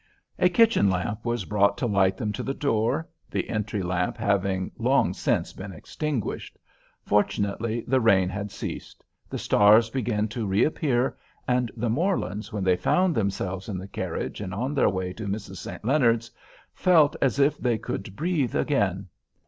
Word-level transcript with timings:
A 0.39 0.49
kitchen 0.49 0.89
lamp 0.89 1.23
was 1.23 1.45
brought 1.45 1.77
to 1.77 1.85
light 1.85 2.17
them 2.17 2.33
to 2.33 2.41
the 2.41 2.55
door, 2.55 3.07
the 3.29 3.47
entry 3.51 3.83
lamp 3.83 4.17
having 4.17 4.71
long 4.79 5.13
since 5.13 5.53
been 5.53 5.71
extinguished. 5.71 6.57
Fortunately 7.03 7.81
the 7.87 7.99
rain 8.01 8.27
had 8.27 8.49
ceased; 8.49 9.05
the 9.29 9.37
stars 9.37 9.91
began 9.91 10.27
to 10.29 10.47
reappear, 10.47 11.15
and 11.47 11.71
the 11.77 11.87
Morlands, 11.91 12.51
when 12.51 12.63
they 12.63 12.77
found 12.77 13.13
themselves 13.13 13.69
in 13.69 13.77
the 13.77 13.87
carriage 13.87 14.41
and 14.41 14.55
on 14.55 14.73
their 14.73 14.89
way 14.89 15.13
to 15.13 15.27
Mrs. 15.27 15.57
St. 15.57 15.85
Leonard's, 15.85 16.31
felt 16.73 17.15
as 17.21 17.37
if 17.37 17.55
they 17.59 17.77
could 17.77 18.15
breathe 18.15 18.55
again. 18.55 19.07